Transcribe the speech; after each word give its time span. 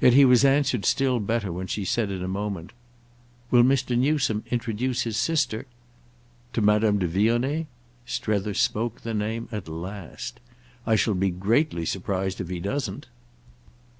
Yet 0.00 0.14
he 0.14 0.24
was 0.24 0.44
answered 0.44 0.84
still 0.84 1.20
better 1.20 1.52
when 1.52 1.68
she 1.68 1.84
said 1.84 2.10
in 2.10 2.24
a 2.24 2.26
moment: 2.26 2.72
"Will 3.52 3.62
Mr. 3.62 3.96
Newsome 3.96 4.42
introduce 4.50 5.02
his 5.02 5.16
sister—?" 5.16 5.66
"To 6.54 6.60
Madame 6.60 6.98
de 6.98 7.06
Vionnet?" 7.06 7.66
Strether 8.04 8.54
spoke 8.54 9.02
the 9.02 9.14
name 9.14 9.48
at 9.52 9.68
last. 9.68 10.40
"I 10.84 10.96
shall 10.96 11.14
be 11.14 11.30
greatly 11.30 11.86
surprised 11.86 12.40
if 12.40 12.48
he 12.48 12.58
doesn't." 12.58 13.06